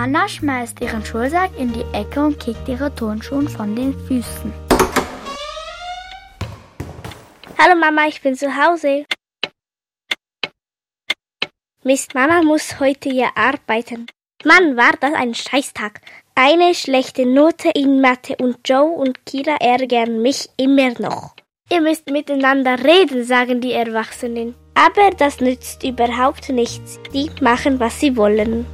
[0.00, 4.52] Anna schmeißt ihren Schulsack in die Ecke und kickt ihre Turnschuhe von den Füßen.
[7.58, 9.04] Hallo Mama, ich bin zu Hause.
[11.82, 14.06] Mist, Mama muss heute ja arbeiten.
[14.44, 16.00] Mann, war das ein Scheißtag.
[16.36, 21.34] Eine schlechte Note in Mathe und Joe und Kira ärgern mich immer noch.
[21.72, 24.54] Ihr müsst miteinander reden, sagen die Erwachsenen.
[24.74, 27.00] Aber das nützt überhaupt nichts.
[27.12, 28.64] Die machen, was sie wollen.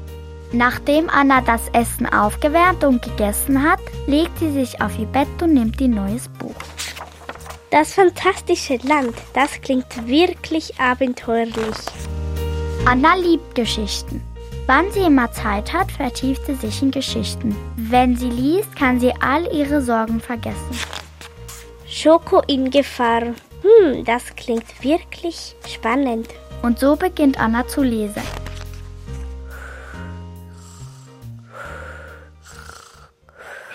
[0.55, 5.53] Nachdem Anna das Essen aufgewärmt und gegessen hat, legt sie sich auf ihr Bett und
[5.53, 6.55] nimmt ein neues Buch.
[7.71, 11.77] Das fantastische Land, das klingt wirklich abenteuerlich.
[12.87, 14.23] Anna liebt Geschichten.
[14.67, 17.57] Wann sie immer Zeit hat, vertieft sie sich in Geschichten.
[17.75, 20.79] Wenn sie liest, kann sie all ihre Sorgen vergessen.
[21.85, 23.23] Schoko in Gefahr.
[23.23, 26.29] Hm, das klingt wirklich spannend.
[26.63, 28.23] Und so beginnt Anna zu lesen.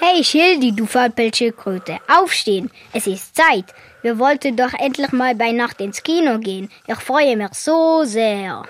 [0.02, 3.66] Hey Schildi, du Fahrtbildschildkröte, aufstehen, es ist Zeit.
[4.02, 6.72] Wir wollten doch endlich mal bei Nacht ins Kino gehen.
[6.88, 8.64] Ich freue mich so sehr.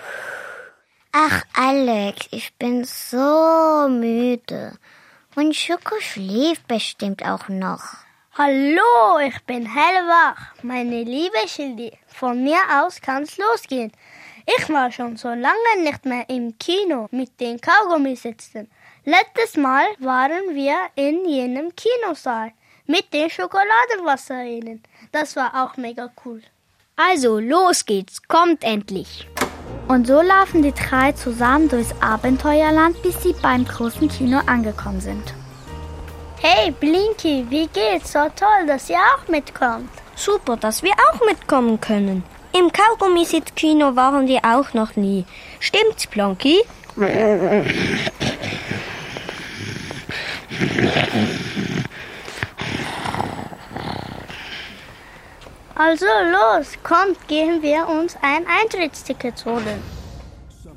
[1.11, 4.73] Ach, Alex, ich bin so müde.
[5.36, 7.83] Und Schoko schläft bestimmt auch noch.
[8.36, 10.55] Hallo, ich bin hellwach.
[10.64, 13.91] Meine liebe Schildi, von mir aus kann's losgehen.
[14.58, 18.67] Ich war schon so lange nicht mehr im Kino mit den Kaugummi sitzen.
[19.09, 22.52] Letztes Mal waren wir in jenem Kinosaal
[22.85, 24.83] mit den Schokoladenwasserränen.
[25.11, 26.43] Das war auch mega cool.
[26.95, 29.27] Also, los geht's, kommt endlich.
[29.87, 35.33] Und so laufen die drei zusammen durchs Abenteuerland, bis sie beim großen Kino angekommen sind.
[36.39, 38.11] Hey Blinky, wie geht's?
[38.11, 39.89] So toll, dass ihr auch mitkommt.
[40.15, 42.23] Super, dass wir auch mitkommen können.
[42.53, 45.25] Im Kaugummi-Kino waren wir auch noch nie.
[45.59, 46.59] Stimmt's, Plonky?
[55.75, 59.81] Also los, kommt, gehen wir uns ein Eintrittsticket holen.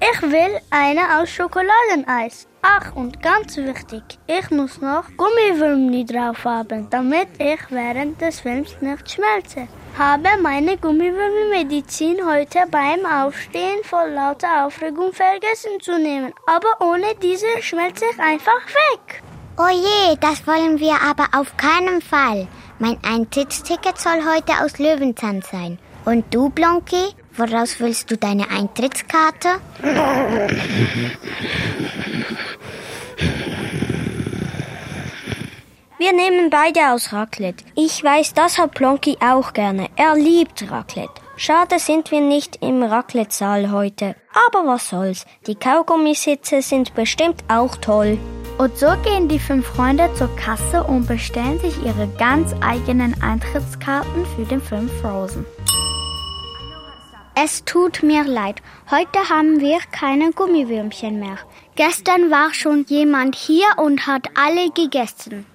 [0.01, 2.47] Ich will eine aus Schokoladeneis.
[2.63, 8.77] Ach, und ganz wichtig, ich muss noch Gummiwürmli drauf haben, damit ich während des Films
[8.81, 9.67] nicht schmelze.
[9.99, 16.33] Habe meine Gummiwürmli-Medizin heute beim Aufstehen vor lauter Aufregung vergessen zu nehmen.
[16.47, 19.23] Aber ohne diese schmelze ich einfach weg.
[19.59, 22.49] Oh je, das wollen wir aber auf keinen Fall.
[22.79, 25.79] Mein Eintrittsticket soll heute aus Löwenzahn sein.
[26.07, 29.49] Und du, Blonky, woraus willst du deine Eintrittskarte?
[35.99, 37.65] Wir nehmen beide aus Raclette.
[37.77, 39.89] Ich weiß, das hat Plonky auch gerne.
[39.97, 41.21] Er liebt Raclette.
[41.37, 44.17] Schade sind wir nicht im Raclette-Saal heute.
[44.49, 45.27] Aber was soll's.
[45.47, 48.19] Die Kaugummisitze sind bestimmt auch toll.
[48.59, 54.27] Und so gehen die fünf Freunde zur Kasse und bestellen sich ihre ganz eigenen Eintrittskarten
[54.37, 55.45] für den Film Frozen.
[57.35, 61.39] Es tut mir leid, heute haben wir keine Gummiwürmchen mehr.
[61.77, 65.47] Gestern war schon jemand hier und hat alle gegessen.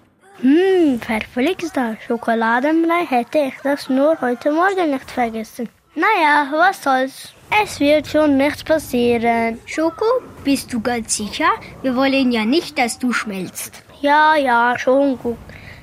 [0.42, 5.70] Hm, verflixter Schokoladenbrei hätte ich das nur heute Morgen nicht vergessen.
[5.98, 7.34] Naja, was soll's.
[7.64, 9.60] Es wird schon nichts passieren.
[9.66, 10.06] Schoko,
[10.44, 11.50] bist du ganz sicher?
[11.82, 13.82] Wir wollen ja nicht, dass du schmelzt.
[14.02, 15.40] Ja, ja, schon gut.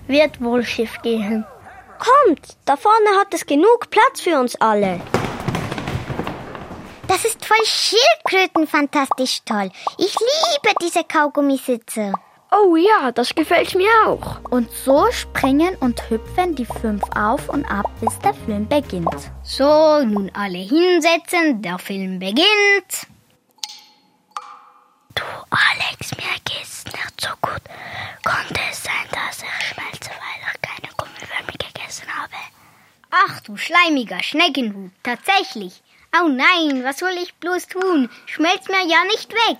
[0.06, 1.44] Wird wohl schief gehen.
[1.98, 5.00] Kommt, da vorne hat es genug Platz für uns alle.
[7.08, 9.68] Das ist voll Schildkröten fantastisch toll.
[9.98, 12.12] Ich liebe diese Kaugummisitze.
[12.56, 14.38] Oh ja, das gefällt mir auch.
[14.48, 19.32] Und so springen und hüpfen die fünf auf und ab, bis der Film beginnt.
[19.42, 23.08] So, nun alle hinsetzen, der Film beginnt.
[25.16, 27.62] Du, Alex, mir geht's nicht so gut.
[28.22, 32.34] Konnte es sein, dass ich schmelze, weil ich keine Gummiwürmer gegessen habe?
[33.10, 35.82] Ach du schleimiger Schneckenhut, tatsächlich.
[36.16, 38.08] Oh nein, was soll ich bloß tun?
[38.26, 39.58] Schmelzt mir ja nicht weg.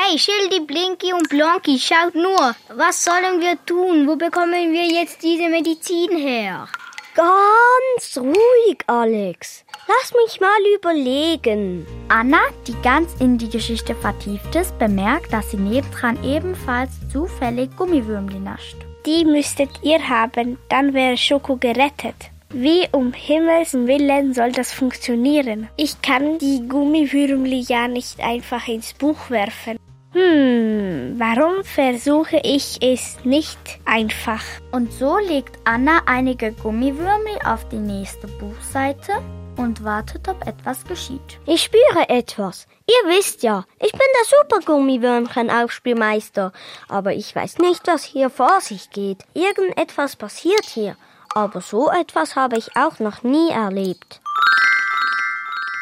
[0.00, 2.54] Hey, Schildi, Blinky und Blonky, schaut nur.
[2.68, 4.06] Was sollen wir tun?
[4.06, 6.68] Wo bekommen wir jetzt diese Medizin her?
[7.16, 9.64] Ganz ruhig, Alex.
[9.88, 11.84] Lass mich mal überlegen.
[12.08, 18.38] Anna, die ganz in die Geschichte vertieft ist, bemerkt, dass sie nebendran ebenfalls zufällig Gummiwürmli
[18.38, 18.76] nascht.
[19.04, 22.30] Die müsstet ihr haben, dann wäre Schoko gerettet.
[22.50, 25.68] Wie um Himmels Willen soll das funktionieren?
[25.76, 29.76] Ich kann die Gummiwürmli ja nicht einfach ins Buch werfen.
[30.12, 34.42] Hm, warum versuche ich es nicht einfach?
[34.72, 39.12] Und so legt Anna einige Gummiwürmel auf die nächste Buchseite,
[39.58, 41.40] und wartet, ob etwas geschieht.
[41.44, 42.66] Ich spüre etwas.
[42.86, 46.52] Ihr wisst ja, ich bin der Supergummiwürmchen-Aufspielmeister.
[46.88, 49.24] Aber ich weiß nicht, was hier vor sich geht.
[49.34, 50.96] Irgendetwas passiert hier.
[51.34, 54.22] Aber so etwas habe ich auch noch nie erlebt.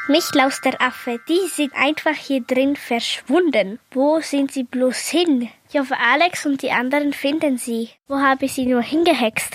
[0.08, 3.80] Michlaus der Affe, die sind einfach hier drin verschwunden.
[3.90, 5.48] Wo sind sie bloß hin?
[5.68, 7.90] Ich hoffe, Alex und die anderen finden sie.
[8.06, 9.52] Wo habe ich sie nur hingehext?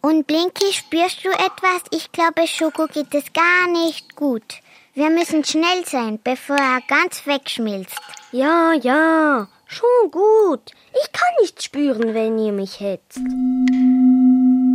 [0.00, 1.82] Und Blinky, spürst du etwas?
[1.90, 4.62] Ich glaube, Schoko geht es gar nicht gut.
[4.94, 8.00] Wir müssen schnell sein, bevor er ganz wegschmilzt.
[8.32, 10.72] Ja, ja, schon gut.
[11.02, 13.20] Ich kann nichts spüren, wenn ihr mich hetzt.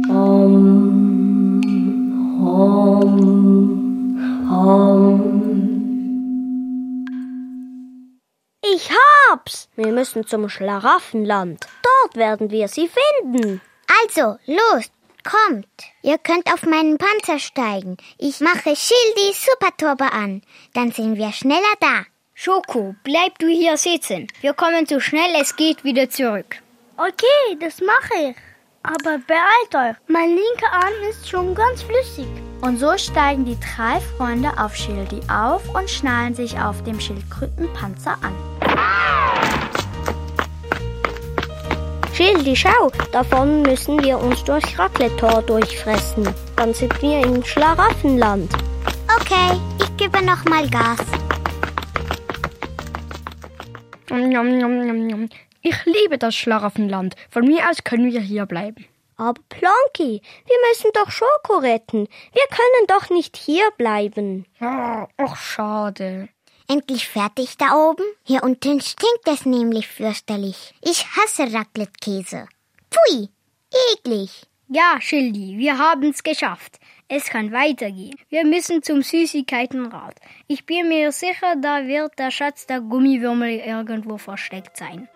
[0.10, 1.62] Hom,
[2.40, 3.37] hom,
[4.50, 5.48] hom.
[8.62, 9.70] Ich hab's!
[9.76, 11.66] Wir müssen zum Schlaraffenland.
[11.84, 13.62] Dort werden wir sie finden.
[14.04, 14.92] Also, los,
[15.24, 15.68] kommt.
[16.02, 17.98] Ihr könnt auf meinen Panzer steigen.
[18.18, 20.42] Ich mache Schildi Superturbo an.
[20.74, 22.06] Dann sind wir schneller da.
[22.34, 24.28] Schoko, bleib du hier sitzen.
[24.42, 26.58] Wir kommen so schnell es geht wieder zurück.
[26.98, 28.36] Okay, das mache ich.
[28.84, 32.28] Aber beeilt euch, mein linker Arm ist schon ganz flüssig.
[32.62, 38.18] Und so steigen die drei Freunde auf Schildi auf und schnallen sich auf dem Schildkrötenpanzer
[38.22, 38.34] an.
[42.14, 46.28] Schildi, schau, davon müssen wir uns durch Racletor durchfressen.
[46.56, 48.52] Dann sind wir im Schlaraffenland.
[49.20, 50.98] Okay, ich gebe noch mal Gas.
[55.62, 57.16] Ich liebe das Schlaraffenland.
[57.30, 58.86] Von mir aus können wir hier bleiben.
[59.18, 62.08] Aber Plonky, wir müssen doch Schoko retten.
[62.34, 64.46] Wir können doch nicht hier bleiben.
[64.60, 66.30] Ach, schade.
[66.70, 68.04] Endlich fertig da oben?
[68.24, 70.76] Hier unten stinkt es nämlich fürchterlich.
[70.82, 72.48] Ich hasse Raclette-Käse.
[72.92, 73.30] Pfui,
[73.94, 74.44] eklig.
[74.68, 76.78] Ja, Schildi, wir haben's geschafft.
[77.08, 78.20] Es kann weitergehen.
[78.28, 80.16] Wir müssen zum Süßigkeitenrad.
[80.48, 85.08] Ich bin mir sicher, da wird der Schatz der Gummiwürmel irgendwo versteckt sein.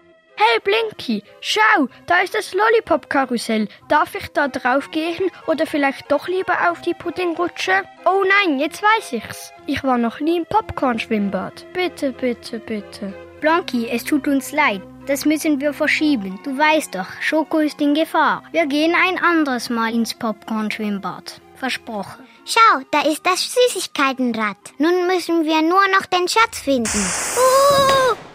[0.44, 3.68] Hey Blinky, schau, da ist das Lollipop-Karussell.
[3.88, 7.84] Darf ich da drauf gehen oder vielleicht doch lieber auf die Puddingrutsche?
[8.06, 9.52] Oh nein, jetzt weiß ich's.
[9.68, 11.68] Ich war noch nie im Popcorn-Schwimmbad.
[11.74, 13.14] Bitte, bitte, bitte.
[13.40, 14.82] Blanky, es tut uns leid.
[15.06, 16.40] Das müssen wir verschieben.
[16.44, 18.42] Du weißt doch, Schoko ist in Gefahr.
[18.52, 21.40] Wir gehen ein anderes Mal ins Popcorn-Schwimmbad.
[21.56, 22.26] Versprochen.
[22.46, 24.58] Schau, da ist das Süßigkeitenrad.
[24.80, 27.06] Nun müssen wir nur noch den Schatz finden.
[27.38, 28.31] Uh,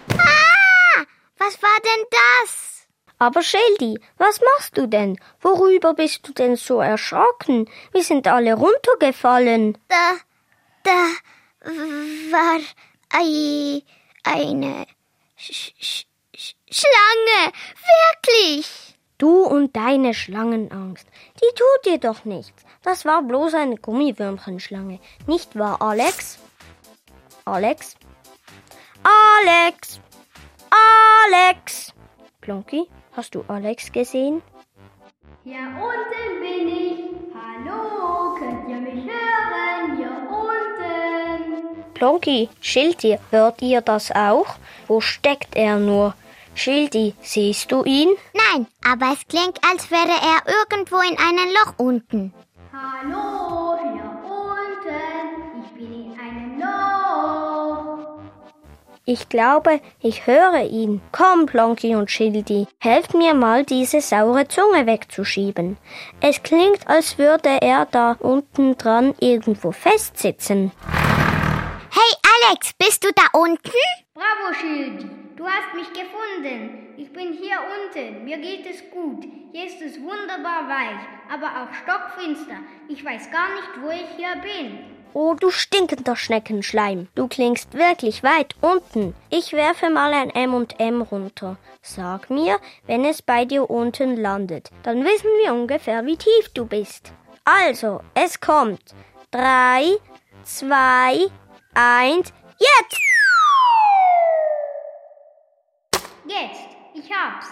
[1.47, 2.87] was war denn das?
[3.19, 5.19] Aber Schildi, was machst du denn?
[5.41, 7.71] Worüber bist du denn so erschrocken?
[7.93, 9.79] Wir sind alle runtergefallen.
[9.89, 10.13] Da,
[10.83, 11.71] da
[12.31, 12.61] war
[13.11, 13.83] ei,
[14.25, 14.87] eine
[15.37, 16.07] Sch Sch
[16.71, 17.53] Schlange.
[18.03, 18.99] Wirklich.
[19.19, 21.07] Du und deine Schlangenangst,
[21.41, 22.65] die tut dir doch nichts.
[22.83, 25.01] Das war bloß eine Gummiwürmchenschlange.
[25.27, 26.39] Nicht wahr, Alex?
[27.47, 27.97] Alex?
[29.03, 30.01] Alex!
[30.71, 31.93] Alex!
[32.41, 34.43] Plonky, hast du Alex gesehen?
[35.45, 36.99] Hier unten bin ich.
[37.35, 39.97] Hallo, könnt ihr mich hören?
[39.97, 41.85] Hier unten.
[41.95, 44.57] Plonky, Schildi, hört ihr das auch?
[44.87, 46.15] Wo steckt er nur?
[46.55, 48.09] Schildi, siehst du ihn?
[48.33, 52.33] Nein, aber es klingt, als wäre er irgendwo in einem Loch unten.
[52.73, 53.36] Hallo,
[59.09, 61.01] Ich glaube, ich höre ihn.
[61.13, 65.77] Komm, Plonky und Schildi, helft mir mal, diese saure Zunge wegzuschieben.
[66.21, 70.73] Es klingt, als würde er da unten dran irgendwo festsitzen.
[71.93, 73.71] Hey Alex, bist du da unten?
[74.13, 75.09] Bravo, Schildi.
[75.37, 76.89] Du hast mich gefunden.
[76.97, 78.25] Ich bin hier unten.
[78.25, 79.25] Mir geht es gut.
[79.53, 80.99] Hier ist es wunderbar weich,
[81.33, 82.57] aber auch stockfinster.
[82.89, 84.96] Ich weiß gar nicht, wo ich hier bin.
[85.15, 87.09] Oh, du stinkender Schneckenschleim.
[87.15, 89.15] Du klingst wirklich weit unten.
[89.31, 91.57] Ich werfe mal ein M&M runter.
[91.83, 94.71] Sag mir, wenn es bei dir unten landet.
[94.83, 97.13] Dann wissen wir ungefähr, wie tief du bist.
[97.45, 98.95] Also, es kommt.
[99.31, 99.97] Drei,
[100.43, 101.27] zwei,
[101.75, 103.01] eins, jetzt!
[106.27, 107.47] Jetzt, ich hab's.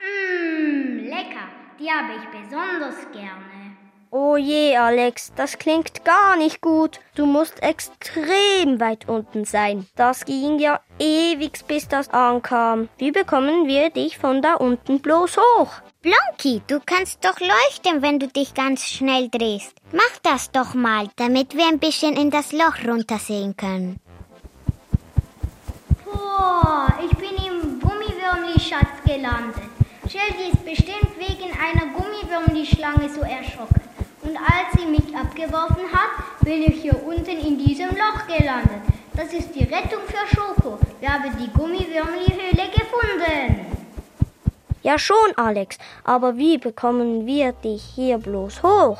[0.00, 1.48] Mmm, lecker.
[1.78, 3.57] Die habe ich besonders gerne.
[4.10, 6.98] Oh je, Alex, das klingt gar nicht gut.
[7.14, 9.86] Du musst extrem weit unten sein.
[9.96, 12.88] Das ging ja ewig, bis das ankam.
[12.96, 15.72] Wie bekommen wir dich von da unten bloß hoch?
[16.00, 19.74] Blonky, du kannst doch leuchten, wenn du dich ganz schnell drehst.
[19.92, 24.00] Mach das doch mal, damit wir ein bisschen in das Loch runtersehen können.
[26.06, 29.64] Boah, ich bin im Gummiwürmli-Schatz gelandet.
[30.08, 33.82] Shelly ist bestimmt wegen einer Gummiwürmli-Schlange so erschrocken.
[34.28, 38.82] Und als sie mich abgeworfen hat, bin ich hier unten in diesem Loch gelandet.
[39.14, 40.78] Das ist die Rettung für Schoko.
[41.00, 43.66] Wir haben die Gummiwürmli-Höhle gefunden.
[44.82, 48.98] Ja schon, Alex, aber wie bekommen wir dich hier bloß hoch?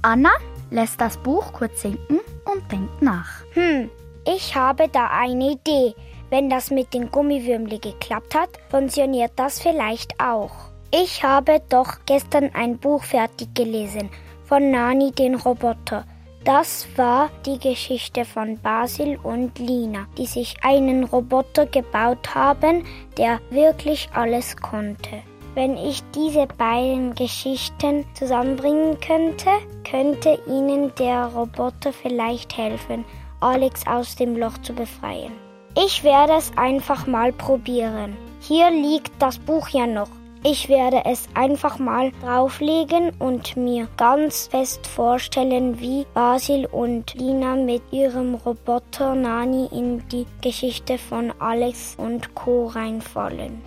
[0.00, 0.32] Anna
[0.70, 3.42] lässt das Buch kurz sinken und denkt nach.
[3.52, 3.90] Hm,
[4.26, 5.94] ich habe da eine Idee.
[6.30, 10.70] Wenn das mit den Gummiwürmli geklappt hat, funktioniert das vielleicht auch.
[10.90, 14.08] Ich habe doch gestern ein Buch fertig gelesen
[14.48, 16.04] von Nani den Roboter.
[16.44, 22.84] Das war die Geschichte von Basil und Lina, die sich einen Roboter gebaut haben,
[23.18, 25.22] der wirklich alles konnte.
[25.54, 29.50] Wenn ich diese beiden Geschichten zusammenbringen könnte,
[29.84, 33.04] könnte Ihnen der Roboter vielleicht helfen,
[33.40, 35.32] Alex aus dem Loch zu befreien.
[35.76, 38.16] Ich werde es einfach mal probieren.
[38.40, 40.08] Hier liegt das Buch ja noch.
[40.44, 47.56] Ich werde es einfach mal drauflegen und mir ganz fest vorstellen, wie Basil und Lina
[47.56, 52.66] mit ihrem Roboter Nani in die Geschichte von Alex und Co.
[52.66, 53.60] reinfallen.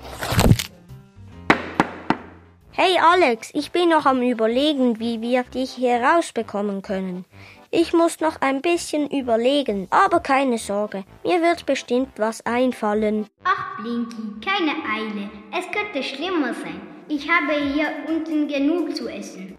[2.71, 7.25] Hey Alex, ich bin noch am Überlegen, wie wir dich hier rausbekommen können.
[7.73, 13.27] Ich muss noch ein bisschen überlegen, aber keine Sorge, mir wird bestimmt was einfallen.
[13.45, 15.29] Ach, Blinky, keine Eile.
[15.57, 16.81] Es könnte schlimmer sein.
[17.07, 19.57] Ich habe hier unten genug zu essen.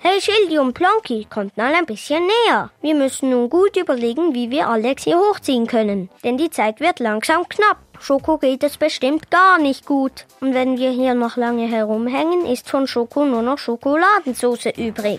[0.00, 2.70] Hey Schildi und Plonky, kommt mal ein bisschen näher.
[2.80, 6.08] Wir müssen nun gut überlegen, wie wir Alex hier hochziehen können.
[6.22, 7.78] Denn die Zeit wird langsam knapp.
[7.98, 10.26] Schoko geht es bestimmt gar nicht gut.
[10.40, 15.18] Und wenn wir hier noch lange herumhängen, ist von Schoko nur noch Schokoladensauce übrig.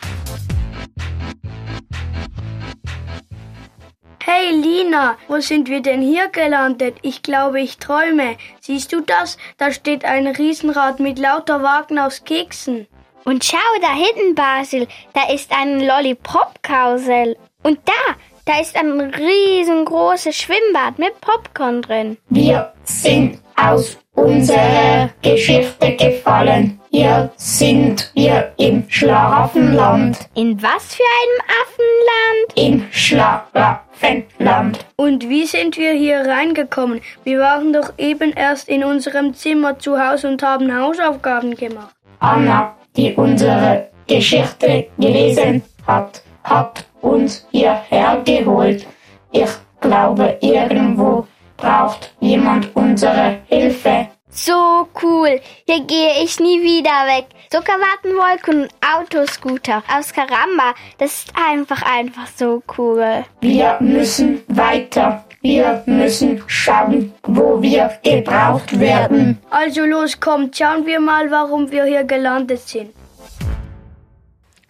[4.22, 6.98] Hey Lina, wo sind wir denn hier gelandet?
[7.04, 8.36] Ich glaube, ich träume.
[8.60, 9.38] Siehst du das?
[9.58, 12.86] Da steht ein Riesenrad mit lauter Wagen aus Keksen.
[13.24, 17.38] Und schau da hinten, Basil, da ist ein Lollipop-Karussell.
[17.64, 18.16] Und da,
[18.50, 22.18] da ist ein riesengroßes Schwimmbad mit Popcorn drin.
[22.30, 26.80] Wir sind aus unserer Geschichte gefallen.
[26.90, 30.18] Hier sind wir im Schlaraffenland.
[30.34, 32.56] In was für einem Affenland?
[32.56, 34.80] Im Schlaraffenland.
[34.96, 37.02] Und wie sind wir hier reingekommen?
[37.24, 41.94] Wir waren doch eben erst in unserem Zimmer zu Hause und haben Hausaufgaben gemacht.
[42.18, 48.86] Anna, die unsere Geschichte gelesen hat, hat uns hierher geholt.
[49.32, 49.50] Ich
[49.82, 51.28] glaube, irgendwo
[51.58, 54.08] braucht jemand unsere Hilfe.
[54.32, 55.42] So cool.
[55.66, 57.26] Hier gehe ich nie wieder weg.
[57.50, 60.76] Zuckerwattenwolken und Autoscooter aus Karamba.
[61.00, 63.26] Das ist einfach, einfach so cool.
[63.42, 65.26] Wir müssen weiter.
[65.42, 69.40] Wir müssen schauen, wo wir gebraucht werden.
[69.50, 72.92] Also los, kommt, schauen wir mal, warum wir hier gelandet sind.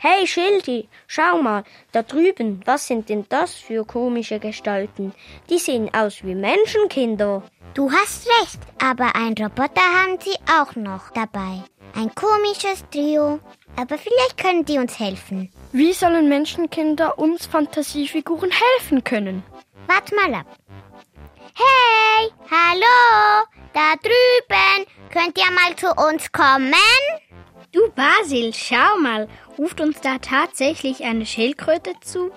[0.02, 5.14] Hey Schildi, schau mal, da drüben, was sind denn das für komische Gestalten?
[5.50, 7.44] Die sehen aus wie Menschenkinder.
[7.74, 11.66] Du hast recht, aber ein Roboter haben sie auch noch dabei.
[11.96, 13.42] Ein komisches Trio.
[13.76, 15.52] Aber vielleicht können die uns helfen.
[15.74, 19.44] Wie sollen Menschenkinder uns Fantasiefiguren helfen können?
[19.88, 20.48] Wart mal ab.
[21.56, 24.86] Hey, hallo, da drüben.
[25.12, 26.74] Könnt ihr mal zu uns kommen?
[27.72, 29.28] Du Basil, schau mal,
[29.58, 32.32] ruft uns da tatsächlich eine Schildkröte zu?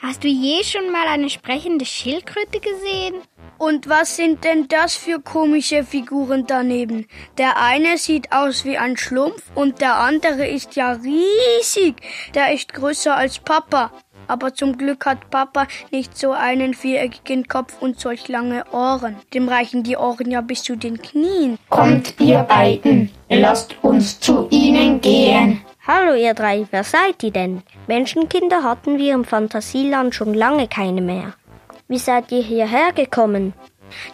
[0.00, 3.22] Hast du je schon mal eine sprechende Schildkröte gesehen?
[3.58, 7.06] Und was sind denn das für komische Figuren daneben?
[7.38, 11.96] Der eine sieht aus wie ein Schlumpf und der andere ist ja riesig.
[12.34, 13.92] Der ist größer als Papa.
[14.28, 19.16] Aber zum Glück hat Papa nicht so einen viereckigen Kopf und solch lange Ohren.
[19.34, 21.58] Dem reichen die Ohren ja bis zu den Knien.
[21.68, 25.62] Kommt ihr beiden, lasst uns zu ihnen gehen.
[25.86, 27.62] Hallo ihr drei, wer seid ihr denn?
[27.88, 31.34] Menschenkinder hatten wir im Fantasieland schon lange keine mehr.
[31.88, 33.52] Wie seid ihr hierher gekommen?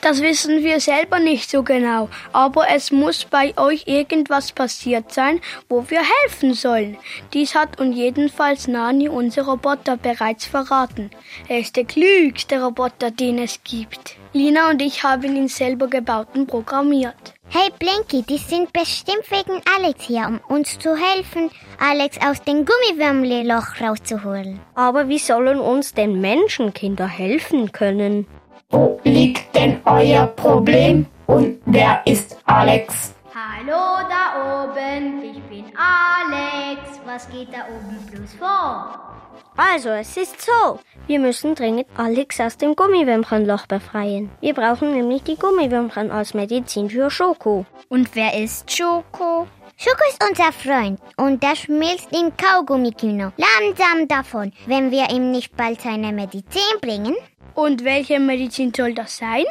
[0.01, 5.41] Das wissen wir selber nicht so genau, aber es muss bei euch irgendwas passiert sein,
[5.69, 6.97] wo wir helfen sollen.
[7.33, 11.11] Dies hat uns jedenfalls Nani, unser Roboter, bereits verraten.
[11.49, 14.17] Er ist der klügste Roboter, den es gibt.
[14.33, 17.35] Lina und ich haben ihn selber gebaut und programmiert.
[17.51, 22.67] Hey Blinky, die sind bestimmt wegen Alex hier, um uns zu helfen, Alex aus dem
[22.67, 24.61] Gummiwürmli-Loch rauszuholen.
[24.75, 28.27] Aber wie sollen uns denn Menschenkinder helfen können?
[28.71, 31.07] Wo liegt denn euer Problem?
[31.27, 33.15] Und wer ist Alex?
[33.35, 37.01] Hallo da oben, ich bin Alex.
[37.07, 38.93] Was geht da oben bloß vor?
[39.57, 40.81] Also, es ist so.
[41.07, 44.31] Wir müssen dringend Alex aus dem Gummiwürmchenloch befreien.
[44.43, 47.65] Wir brauchen nämlich die Gummiwürmchen als Medizin für Schoko.
[47.89, 49.47] Und wer ist Schoko?
[49.81, 55.57] Schoko ist unser Freund und der schmilzt in Kaugummikino langsam davon, wenn wir ihm nicht
[55.57, 57.15] bald seine Medizin bringen.
[57.55, 59.45] Und welche Medizin soll das sein?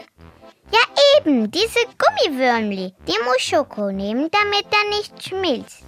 [0.69, 0.79] Ja
[1.17, 2.93] eben, diese Gummiwürmli.
[3.07, 5.83] Die muss Schoko nehmen, damit er nicht schmilzt.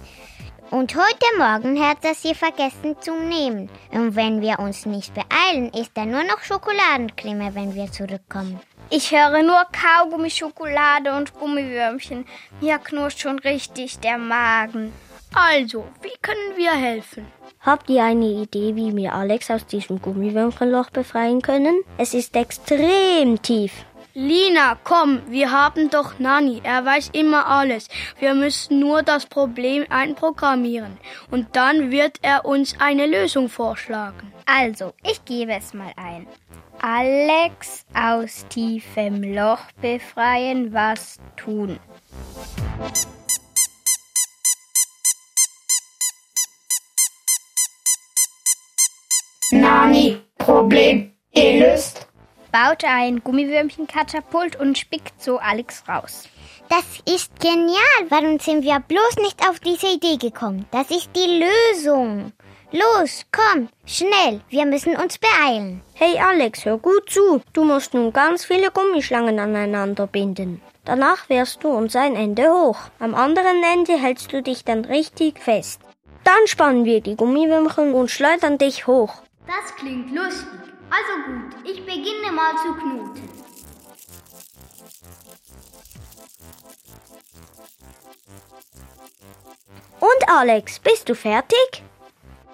[0.70, 3.68] Und heute Morgen hat er sie vergessen zu nehmen.
[3.90, 8.60] Und wenn wir uns nicht beeilen, ist er nur noch Schokoladencreme, wenn wir zurückkommen.
[8.88, 12.24] Ich höre nur Kaugummi, Schokolade und Gummiwürmchen.
[12.60, 14.92] Mir knurscht schon richtig der Magen.
[15.34, 17.26] Also, wie können wir helfen?
[17.60, 21.82] Habt ihr eine Idee, wie wir Alex aus diesem Gummiwürmchenloch befreien können?
[21.98, 23.72] Es ist extrem tief.
[24.14, 26.60] Lina, komm, wir haben doch Nani.
[26.64, 27.88] Er weiß immer alles.
[28.18, 30.98] Wir müssen nur das Problem einprogrammieren.
[31.30, 34.32] Und dann wird er uns eine Lösung vorschlagen.
[34.46, 36.26] Also, ich gebe es mal ein.
[36.82, 41.78] Alex aus tiefem Loch befreien, was tun?
[49.52, 51.89] Nani, Problem gelöst.
[52.52, 56.28] Baut ein Gummivürmchenkatapult und spickt so Alex raus.
[56.68, 58.00] Das ist genial.
[58.08, 60.66] Warum sind wir bloß nicht auf diese Idee gekommen?
[60.70, 62.32] Das ist die Lösung.
[62.72, 65.82] Los, komm, schnell, wir müssen uns beeilen.
[65.94, 67.42] Hey Alex, hör gut zu.
[67.52, 70.60] Du musst nun ganz viele Gummischlangen aneinander binden.
[70.84, 72.78] Danach wirst du uns ein Ende hoch.
[73.00, 75.80] Am anderen Ende hältst du dich dann richtig fest.
[76.22, 79.22] Dann spannen wir die Gummiwürmchen und schleudern dich hoch.
[79.46, 80.69] Das klingt lustig.
[80.90, 83.28] Also gut, ich beginne mal zu knoten.
[90.00, 91.82] Und Alex, bist du fertig?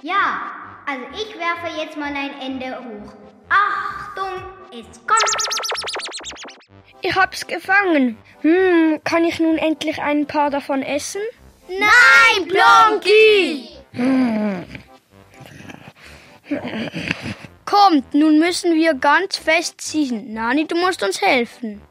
[0.03, 0.53] Ja,
[0.87, 3.13] also ich werfe jetzt mal ein Ende hoch.
[3.49, 5.37] Achtung, es kommt.
[7.01, 8.19] Ich hab's gefangen.
[8.43, 11.23] Hm, kann ich nun endlich ein paar davon essen?
[11.69, 13.69] Nein, Blonky!
[17.77, 20.33] Kommt, nun müssen wir ganz fest ziehen.
[20.33, 21.83] Nani, du musst uns helfen.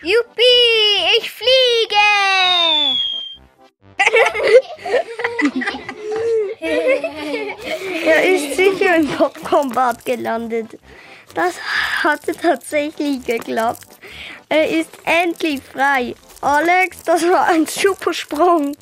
[0.00, 1.96] Juppie, ich fliege!
[8.04, 10.78] Er ist sicher im Popcornbad gelandet.
[11.34, 11.54] Das
[12.04, 13.88] hatte tatsächlich geklappt.
[14.48, 16.14] Er ist endlich frei.
[16.40, 18.76] Alex, das war ein super Sprung.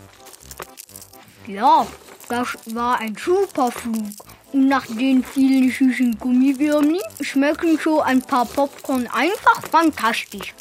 [1.46, 1.86] Ja,
[2.28, 4.27] das war ein super Flug.
[4.52, 10.54] Nach den vielen süßen Gummiwürmchen schmecken so ein paar Popcorn einfach fantastisch.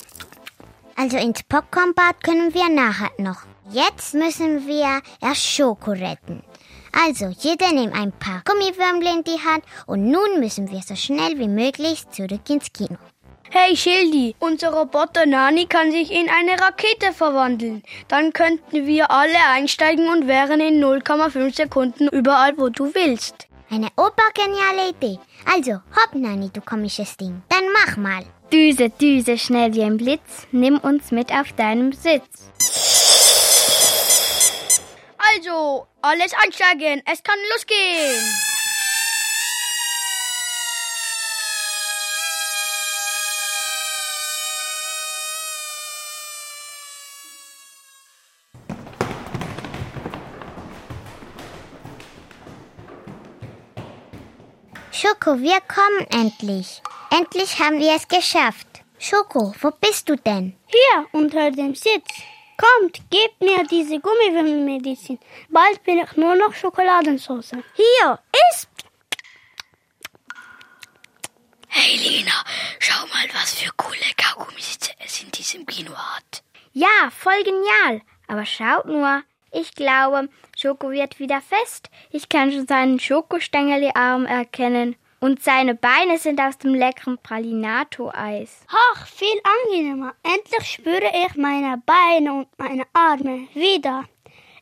[0.97, 3.43] Also ins Popcornbad können wir nachher noch.
[3.71, 6.43] Jetzt müssen wir erst Schoko retten.
[6.91, 11.38] Also, jeder nimmt ein paar Gummiwürmle in die Hand und nun müssen wir so schnell
[11.38, 12.97] wie möglich zurück ins Kino.
[13.50, 17.84] Hey Schildi, unser Roboter Nani kann sich in eine Rakete verwandeln.
[18.10, 23.47] Dann könnten wir alle einsteigen und wären in 0,5 Sekunden überall, wo du willst.
[23.69, 25.19] Eine obergeniale Idee.
[25.45, 27.41] Also, hopp, Nani, du komisches Ding.
[27.49, 28.23] Dann mach mal.
[28.51, 32.49] Düse, Düse, schnell wie ein Blitz, nimm uns mit auf deinem Sitz.
[35.36, 38.46] Also, alles einsteigen, es kann losgehen.
[54.99, 56.81] Schoko, wir kommen endlich.
[57.12, 58.65] Endlich haben wir es geschafft.
[58.97, 60.57] Schoko, wo bist du denn?
[60.65, 62.10] Hier unter dem Sitz.
[62.57, 65.19] Kommt, gebt mir diese Gummiwürmelmedizin.
[65.49, 67.51] Bald bin ich nur noch Schokoladensauce.
[67.75, 68.69] Hier, isst!
[71.67, 72.43] Hey Lena,
[72.79, 76.41] schau mal, was für coole Kaugummis es in diesem Kino hat.
[76.73, 78.01] Ja, voll genial.
[78.27, 80.27] Aber schaut nur, ich glaube,
[80.59, 81.91] Schoko wird wieder fest.
[82.09, 84.95] Ich kann schon seinen Schokostängeli-Arm erkennen.
[85.19, 88.65] Und seine Beine sind aus dem leckeren Pralinato-Eis.
[88.67, 90.15] Ach, viel angenehmer.
[90.23, 94.05] Endlich spüre ich meine Beine und meine Arme wieder.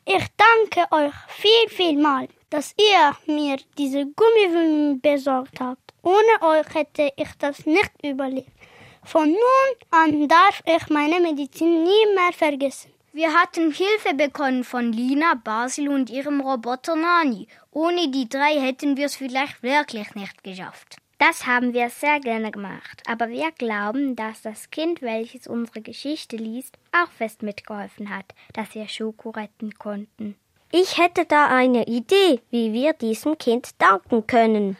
[0.04, 5.94] Ich danke euch viel, viel mal, dass ihr mir diese Gummiwürmel besorgt habt.
[6.02, 8.52] Ohne euch hätte ich das nicht überlebt.
[9.02, 12.95] Von nun an darf ich meine Medizin nie mehr vergessen.
[13.16, 17.48] Wir hatten Hilfe bekommen von Lina, Basil und ihrem Roboter Nani.
[17.70, 20.96] Ohne die drei hätten wir es vielleicht wirklich nicht geschafft.
[21.16, 26.36] Das haben wir sehr gerne gemacht, aber wir glauben, dass das Kind, welches unsere Geschichte
[26.36, 30.36] liest, auch fest mitgeholfen hat, dass wir Schoko retten konnten.
[30.70, 34.76] Ich hätte da eine Idee, wie wir diesem Kind danken können.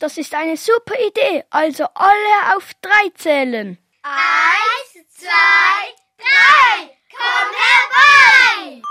[0.00, 1.44] Das ist eine super Idee.
[1.48, 3.78] Also alle auf drei zählen.
[4.10, 6.96] Eins, zwei, drei!
[7.12, 8.82] komm herbei!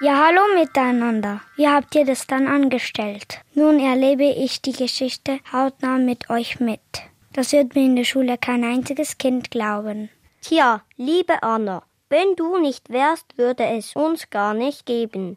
[0.00, 1.40] Ja, hallo miteinander.
[1.56, 3.40] Wie habt ihr das dann angestellt?
[3.54, 6.80] Nun erlebe ich die Geschichte hautnah mit euch mit.
[7.32, 10.08] Das wird mir in der Schule kein einziges Kind glauben.
[10.40, 15.36] Tja, liebe Anna, wenn du nicht wärst, würde es uns gar nicht geben.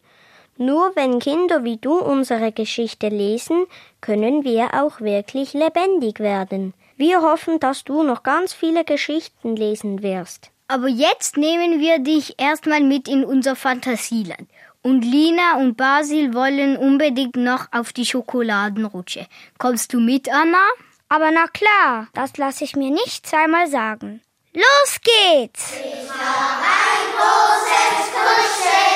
[0.58, 3.66] Nur wenn Kinder wie du unsere Geschichte lesen,
[4.02, 6.74] können wir auch wirklich lebendig werden.
[6.96, 10.52] Wir hoffen, dass du noch ganz viele Geschichten lesen wirst.
[10.68, 14.48] Aber jetzt nehmen wir dich erstmal mit in unser Fantasieland.
[14.82, 19.28] Und Lina und Basil wollen unbedingt noch auf die Schokoladenrutsche.
[19.58, 20.64] Kommst du mit, Anna?
[21.10, 24.22] Aber na klar, das lasse ich mir nicht zweimal sagen.
[24.54, 25.74] Los geht's!
[25.74, 27.74] Ich hab ein großes
[28.06, 28.93] sieht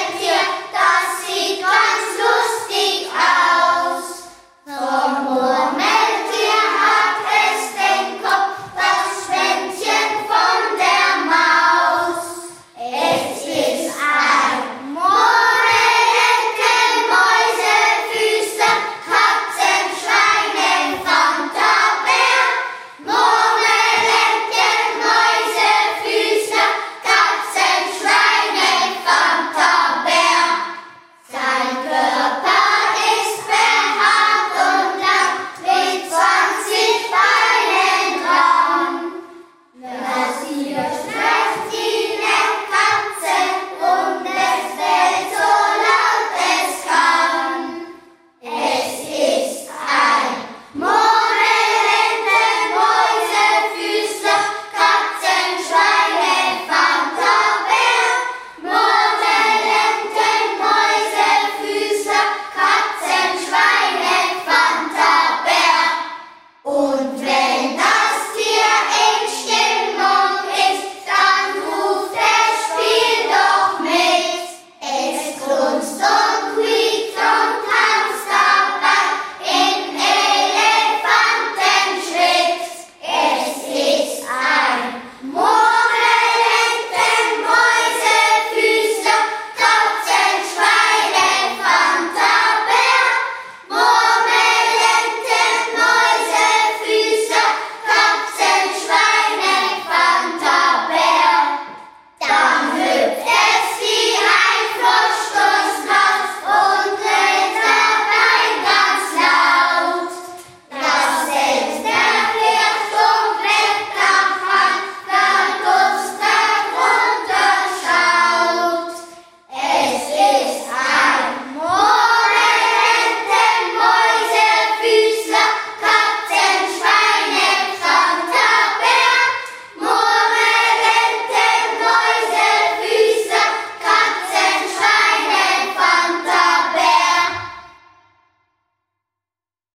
[1.77, 4.07] ganz lustig aus.
[4.65, 6.06] Vom Moment